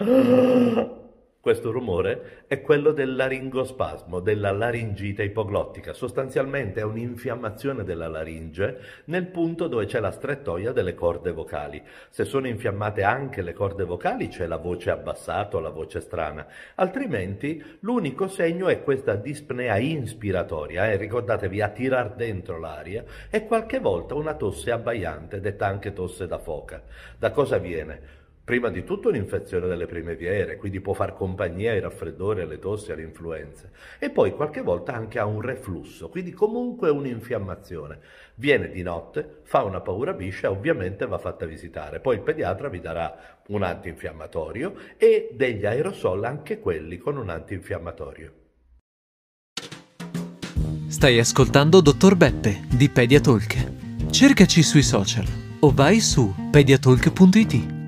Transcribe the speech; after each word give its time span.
Questo 1.40 1.70
rumore 1.70 2.44
è 2.46 2.62
quello 2.62 2.92
del 2.92 3.16
laringospasmo, 3.16 4.20
della 4.20 4.50
laringite 4.50 5.24
ipoglottica. 5.24 5.92
Sostanzialmente 5.92 6.80
è 6.80 6.84
un'infiammazione 6.84 7.84
della 7.84 8.08
laringe 8.08 8.78
nel 9.06 9.26
punto 9.26 9.66
dove 9.66 9.84
c'è 9.84 10.00
la 10.00 10.10
strettoia 10.10 10.72
delle 10.72 10.94
corde 10.94 11.32
vocali. 11.32 11.82
Se 12.08 12.24
sono 12.24 12.46
infiammate 12.46 13.02
anche 13.02 13.42
le 13.42 13.52
corde 13.52 13.84
vocali 13.84 14.28
c'è 14.28 14.46
la 14.46 14.56
voce 14.56 14.90
abbassata 14.90 15.58
o 15.58 15.60
la 15.60 15.70
voce 15.70 16.00
strana. 16.00 16.46
Altrimenti 16.76 17.62
l'unico 17.80 18.28
segno 18.28 18.68
è 18.68 18.82
questa 18.82 19.16
dispnea 19.16 19.76
inspiratoria, 19.76 20.90
eh? 20.90 20.96
ricordatevi 20.96 21.60
a 21.60 21.68
tirar 21.68 22.14
dentro 22.14 22.58
l'aria 22.58 23.04
e 23.28 23.44
qualche 23.44 23.80
volta 23.80 24.14
una 24.14 24.34
tosse 24.34 24.70
abbaiante, 24.70 25.40
detta 25.40 25.66
anche 25.66 25.92
tosse 25.92 26.26
da 26.26 26.38
foca. 26.38 26.82
Da 27.18 27.30
cosa 27.32 27.58
viene? 27.58 28.18
Prima 28.50 28.68
di 28.68 28.82
tutto 28.82 29.10
un'infezione 29.10 29.68
delle 29.68 29.86
prime 29.86 30.16
vie 30.16 30.30
aeree, 30.30 30.56
quindi 30.56 30.80
può 30.80 30.92
far 30.92 31.14
compagnia 31.14 31.70
ai 31.70 31.78
raffreddori, 31.78 32.40
alle 32.40 32.58
tossi, 32.58 32.90
alle 32.90 33.02
influenze. 33.02 33.70
E 34.00 34.10
poi 34.10 34.34
qualche 34.34 34.60
volta 34.60 34.92
anche 34.92 35.20
a 35.20 35.24
un 35.24 35.40
reflusso, 35.40 36.08
quindi 36.08 36.32
comunque 36.32 36.90
un'infiammazione. 36.90 38.00
Viene 38.34 38.68
di 38.70 38.82
notte, 38.82 39.42
fa 39.44 39.62
una 39.62 39.80
paura 39.80 40.14
biscia, 40.14 40.50
ovviamente 40.50 41.06
va 41.06 41.18
fatta 41.18 41.46
visitare. 41.46 42.00
Poi 42.00 42.16
il 42.16 42.22
pediatra 42.22 42.68
vi 42.68 42.80
darà 42.80 43.38
un 43.46 43.62
antinfiammatorio 43.62 44.74
e 44.96 45.28
degli 45.32 45.64
aerosol, 45.64 46.24
anche 46.24 46.58
quelli 46.58 46.98
con 46.98 47.18
un 47.18 47.28
antinfiammatorio. 47.28 48.32
Stai 50.88 51.20
ascoltando 51.20 51.80
Dottor 51.80 52.16
Beppe 52.16 52.62
di 52.68 52.88
Pediatalk. 52.88 54.10
Cercaci 54.10 54.64
sui 54.64 54.82
social 54.82 55.26
o 55.60 55.70
vai 55.70 56.00
su 56.00 56.34
pediatalk.it. 56.50 57.78